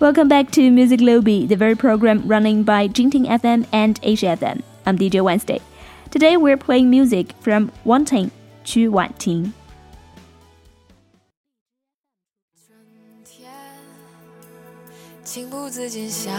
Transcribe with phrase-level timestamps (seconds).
[0.00, 4.62] Welcome back to Music Lobby, the very program running by Jinting FM and HFM.
[4.84, 5.60] I'm DJ Wednesday.
[6.10, 8.30] Today we're playing music from Wanting,
[8.64, 9.52] Chu Wanting.
[15.24, 16.32] 情不自禁想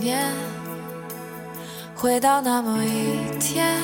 [0.00, 0.32] 念，
[1.96, 3.82] 回到那么一天，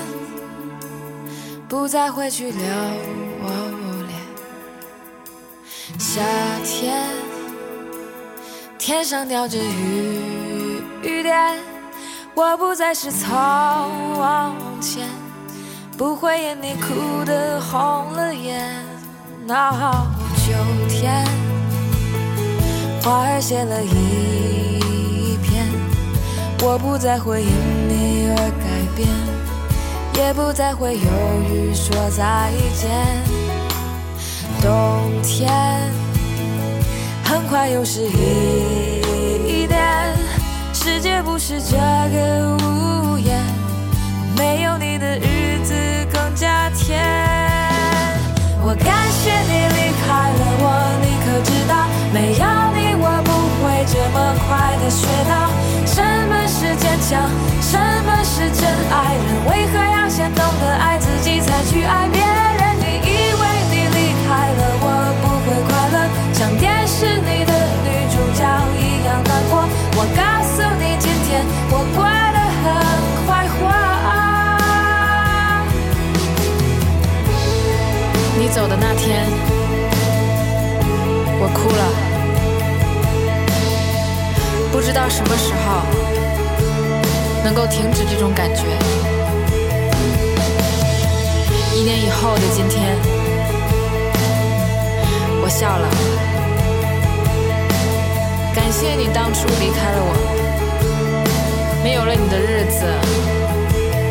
[1.68, 2.52] 不再回去留
[4.06, 4.20] 恋。
[5.98, 6.22] 夏
[6.64, 7.35] 天。
[8.77, 11.57] 天上掉着雨雨点，
[12.35, 13.29] 我不再是从
[14.79, 15.09] 前，
[15.97, 18.63] 不会因你哭得红了眼。
[19.47, 20.53] 秋
[20.89, 21.25] 天，
[23.01, 25.65] 花儿谢了一片，
[26.61, 27.49] 我不再会因
[27.89, 29.07] 你而改变，
[30.15, 31.01] 也不再会犹
[31.49, 32.89] 豫说再见。
[34.61, 36.06] 冬天。
[37.27, 40.15] 很快又是一年，
[40.73, 43.37] 世界不是这个屋檐，
[44.37, 45.73] 没有你的日子
[46.09, 47.03] 更加甜。
[48.63, 50.65] 我感谢你离开了我，
[51.03, 51.75] 你可知道，
[52.13, 54.15] 没有你我不会这么
[54.47, 55.51] 快的学到
[55.85, 57.29] 什么是坚强，
[57.61, 62.46] 什么是真爱人，为何要先懂得爱自己才去爱别人？
[78.57, 79.23] 走的那天，
[81.39, 81.83] 我哭了。
[84.71, 85.85] 不知道什么时候
[87.43, 88.63] 能够停止这种感觉。
[91.75, 92.97] 一年以后的今天，
[95.43, 95.87] 我笑了。
[98.55, 100.13] 感谢你当初离开了我，
[101.83, 102.87] 没有了你的日子，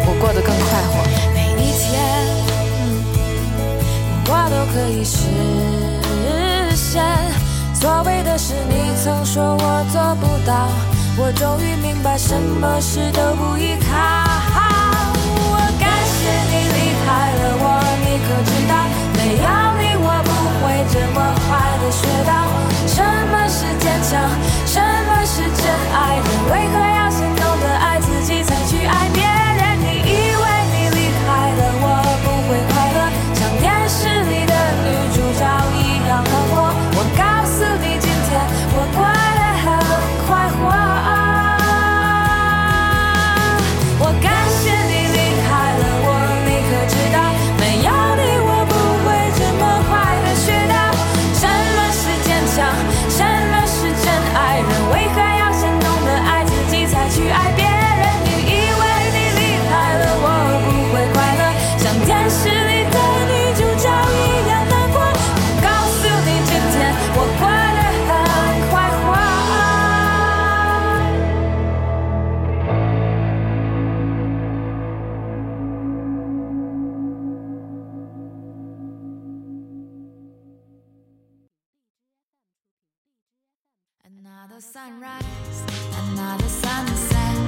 [0.06, 1.02] 我过得更快活。
[1.34, 2.35] 每一天，
[4.28, 5.26] 我都可以实
[6.74, 7.02] 现。
[7.74, 10.68] 所谓的事，你曾说我做不到，
[11.16, 13.86] 我终于明白，什么事都不依靠。
[15.48, 16.18] 我感谢
[16.50, 17.06] 你离开
[17.36, 17.64] 了我，
[18.02, 18.72] 你可知道，
[19.14, 19.46] 没有
[19.78, 21.48] 你，我不会这么快
[21.78, 22.30] 的学到。
[22.86, 22.98] 什
[23.30, 24.18] 么是坚强？
[24.66, 25.62] 什么是真
[25.92, 26.26] 爱人？
[26.50, 27.10] 为何要
[84.60, 85.22] sunrise,
[86.12, 87.45] another sunset.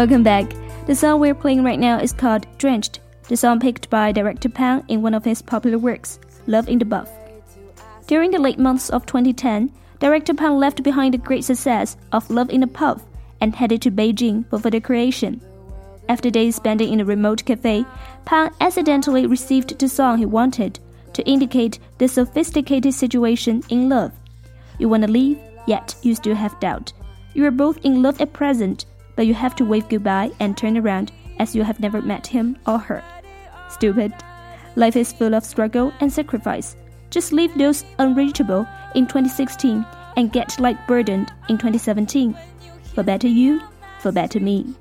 [0.00, 0.50] Welcome back.
[0.86, 4.82] The song we're playing right now is called Drenched, the song picked by director Pan
[4.88, 7.10] in one of his popular works, Love in the Buff.
[8.06, 12.48] During the late months of 2010, director Pan left behind the great success of Love
[12.48, 13.02] in the Puff
[13.42, 15.38] and headed to Beijing for further creation.
[16.08, 17.84] After days spent in a remote cafe,
[18.24, 20.80] Pan accidentally received the song he wanted
[21.12, 24.12] to indicate the sophisticated situation in love.
[24.78, 26.90] You want to leave, yet you still have doubt.
[27.34, 30.76] You are both in love at present, but you have to wave goodbye and turn
[30.76, 33.02] around as you have never met him or her.
[33.68, 34.12] Stupid.
[34.76, 36.76] Life is full of struggle and sacrifice.
[37.10, 39.84] Just leave those unreachable in 2016
[40.16, 42.36] and get light burdened in 2017.
[42.94, 43.60] For better you,
[44.00, 44.74] for better me.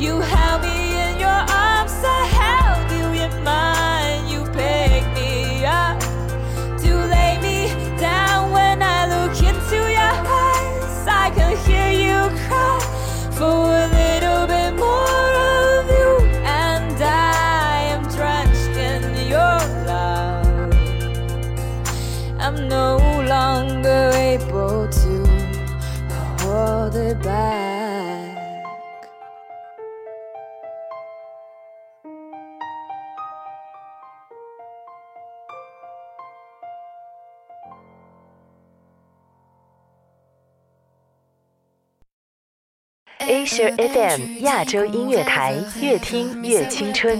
[0.00, 0.79] You have me.
[43.29, 47.17] Asia FM 亚洲音乐台，越听越青春。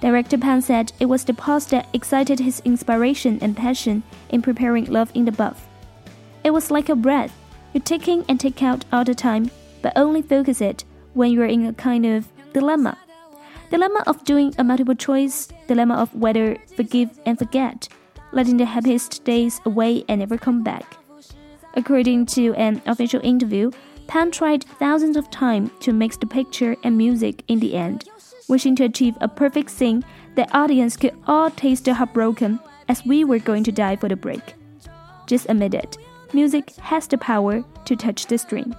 [0.00, 4.86] Director Pan said it was the pause that excited his inspiration and passion in preparing
[4.86, 5.65] Love in the Buff.
[6.43, 7.35] It was like a breath.
[7.73, 9.51] You take in and take out all the time,
[9.81, 12.97] but only focus it when you're in a kind of dilemma.
[13.69, 17.89] Dilemma of doing a multiple choice, dilemma of whether forgive and forget,
[18.31, 20.97] letting the happiest days away and never come back.
[21.73, 23.71] According to an official interview,
[24.07, 28.09] Pan tried thousands of times to mix the picture and music in the end,
[28.47, 30.03] wishing to achieve a perfect scene
[30.35, 34.15] that audience could all taste the heartbroken as we were going to die for the
[34.15, 34.53] break.
[35.27, 35.97] Just admit it,
[36.32, 38.74] music has the power to touch the string.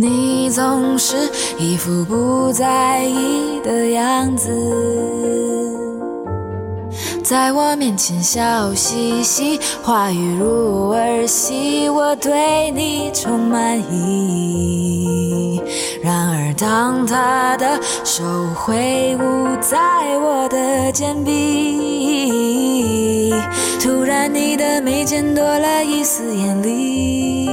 [0.00, 1.14] 你总是
[1.58, 5.63] 一副不在意的样子。
[7.25, 15.59] 在我面前笑嘻嘻，话语如儿戏，我对你充满疑。
[16.03, 19.75] 然而，当他的手挥舞在
[20.19, 22.31] 我的肩臂，
[23.81, 27.49] 突然你的眉间多了一丝艳丽，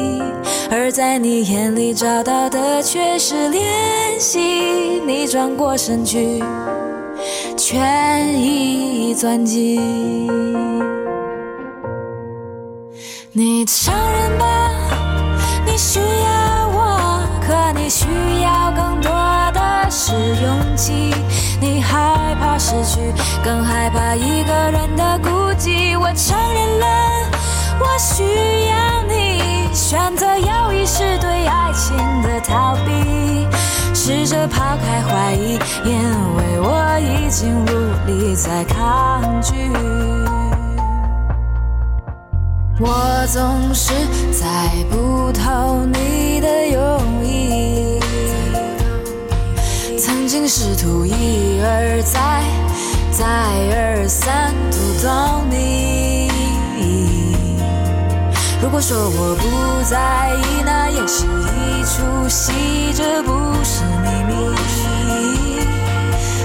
[0.70, 3.62] 而在你眼里找到的却是怜
[4.18, 5.00] 惜。
[5.06, 6.44] 你转过身去。
[7.72, 9.80] 全已钻进
[13.32, 14.70] 你承认吧，
[15.64, 18.04] 你需要我，可你需
[18.42, 19.10] 要更多
[19.54, 20.12] 的是
[20.42, 21.14] 勇气。
[21.62, 23.00] 你害怕失去，
[23.42, 25.98] 更害怕一个人的孤寂。
[25.98, 26.86] 我承认了，
[27.80, 28.22] 我需
[28.68, 33.48] 要你，选择有意识对爱情的逃避。
[34.04, 35.52] 试着抛开怀疑，
[35.84, 35.94] 因
[36.36, 37.68] 为我已经无
[38.04, 39.54] 力再抗拒。
[42.80, 43.92] 我总是
[44.32, 48.00] 猜不透你的用意，
[49.96, 52.42] 曾经试图一而再、
[53.12, 56.11] 再而三读懂你。
[58.62, 62.52] 如果说我不在意，那也是一出戏，
[62.94, 63.32] 这不
[63.64, 64.32] 是秘密。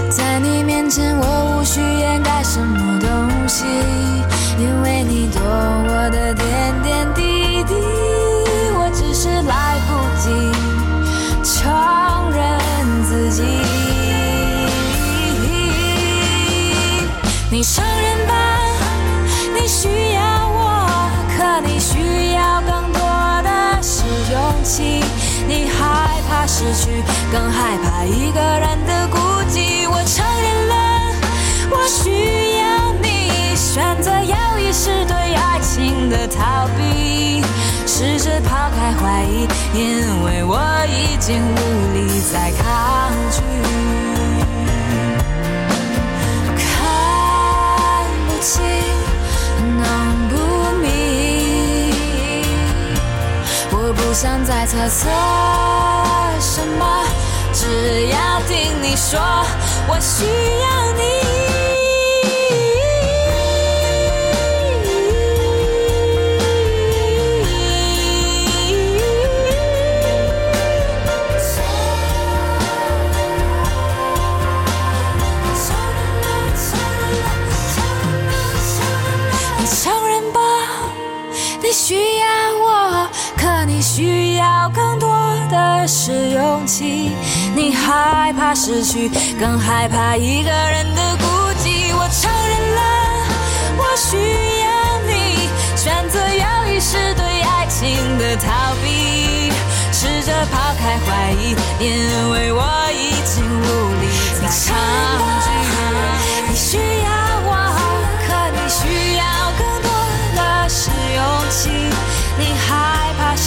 [0.10, 3.66] 在你面前，我无需掩盖什么东西，
[4.58, 6.97] 因为你懂我的点点
[26.78, 29.18] 去，更害怕一个人的孤
[29.50, 29.90] 寂。
[29.90, 30.76] 我承认了，
[31.72, 33.56] 我需要你。
[33.56, 37.42] 选择要一是对爱情的逃避，
[37.88, 41.58] 试着抛开怀疑，因为我已经无
[41.94, 43.42] 力再抗拒。
[46.56, 46.66] 看
[48.28, 48.62] 不清，
[54.20, 55.08] 想再猜测
[56.40, 57.04] 什么，
[57.54, 59.20] 只要听你说，
[59.88, 60.88] 我需要。
[60.98, 61.47] 你
[85.50, 87.12] 的是勇气。
[87.56, 91.26] 你害怕失去，更害怕一个人的孤
[91.64, 91.94] 寂。
[91.94, 92.82] 我承认了，
[93.78, 94.18] 我需
[94.62, 94.68] 要
[95.08, 95.50] 你。
[95.76, 99.52] 选择犹豫是对爱情的逃避，
[99.92, 102.62] 试着抛开怀疑，因为我
[102.92, 103.64] 已经无
[104.02, 104.06] 力
[104.42, 104.76] 再抗
[105.42, 105.48] 拒。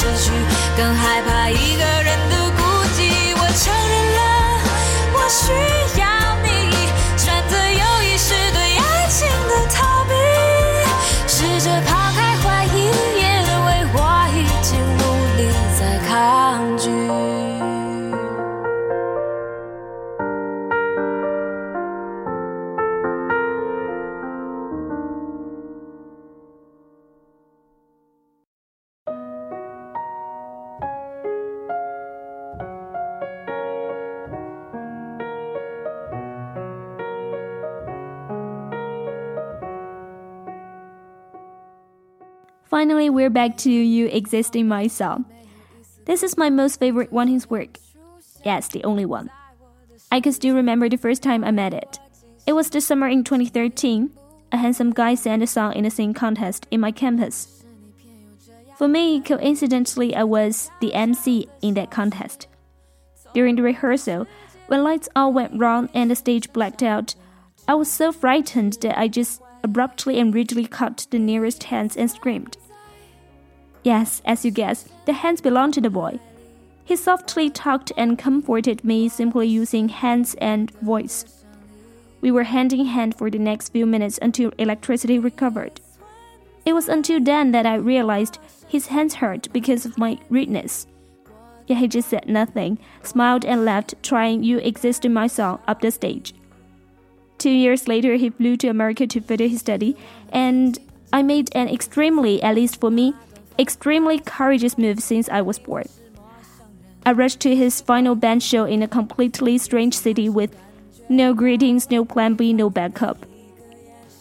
[0.00, 0.30] 失去，
[0.78, 2.62] 更害怕一个人的孤
[2.97, 3.37] 寂。
[3.37, 4.21] 我承认了，
[5.12, 5.52] 我需
[42.81, 45.27] Finally, we're back to You Exist in My Song.
[46.07, 47.77] This is my most favorite one his work.
[48.43, 49.29] Yes, the only one.
[50.11, 51.99] I can still remember the first time I met it.
[52.47, 54.09] It was the summer in 2013.
[54.53, 57.62] A handsome guy sang a song in a singing contest in my campus.
[58.79, 62.47] For me, coincidentally, I was the MC in that contest.
[63.35, 64.27] During the rehearsal,
[64.69, 67.14] when lights all went wrong and the stage blacked out,
[67.69, 72.11] I was so frightened that I just abruptly and rigidly cut the nearest hands and
[72.11, 72.57] screamed.
[73.83, 76.21] Yes, as you guessed, the hands belonged to the boy.
[76.85, 81.45] He softly talked and comforted me simply using hands and voice.
[82.21, 85.81] We were hand in hand for the next few minutes until electricity recovered.
[86.66, 88.38] It was until then that I realized
[88.69, 90.87] his hands hurt because of my rudeness.
[91.66, 95.81] Yet he just said nothing, smiled and left, trying You Exist in My Song up
[95.81, 96.35] the stage.
[97.38, 99.97] Two years later, he flew to America to further his study,
[100.31, 100.79] and
[101.12, 103.14] I made an extremely, at least for me,
[103.61, 105.88] extremely courageous move since I was born.
[107.05, 110.57] I rushed to his final band show in a completely strange city with
[111.09, 113.27] no greetings, no plan B, no backup.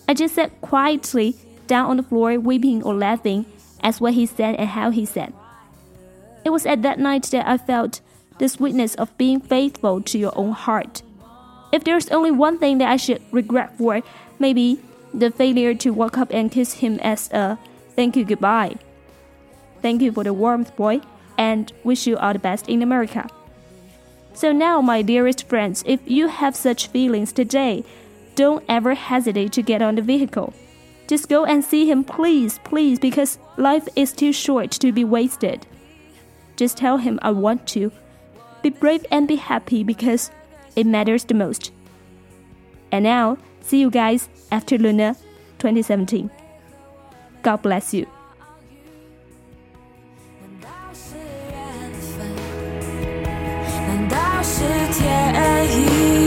[0.07, 1.35] I just sat quietly
[1.67, 3.45] down on the floor, weeping or laughing
[3.81, 5.33] as what he said and how he said.
[6.43, 8.01] It was at that night that I felt
[8.39, 11.01] the sweetness of being faithful to your own heart.
[11.71, 14.01] If there's only one thing that I should regret for,
[14.39, 14.79] maybe
[15.13, 17.59] the failure to walk up and kiss him as a
[17.95, 18.75] thank you goodbye.
[19.81, 21.01] Thank you for the warmth, boy,
[21.37, 23.29] and wish you all the best in America.
[24.33, 27.83] So now, my dearest friends, if you have such feelings today,
[28.35, 30.53] don't ever hesitate to get on the vehicle.
[31.07, 35.65] Just go and see him, please, please, because life is too short to be wasted.
[36.55, 37.91] Just tell him I want to.
[38.61, 40.29] Be brave and be happy because
[40.75, 41.71] it matters the most.
[42.91, 45.15] And now, see you guys after Luna
[45.57, 46.29] 2017.
[47.41, 48.07] God bless you.
[54.41, 56.18] 是天意？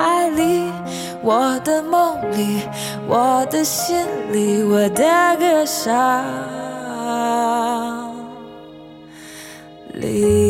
[0.00, 0.72] 爱里，
[1.22, 2.62] 我的梦里，
[3.06, 5.04] 我的心里，我的
[5.38, 5.92] 歌声
[9.92, 10.49] 里。